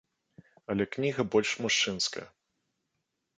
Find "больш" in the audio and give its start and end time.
1.35-1.49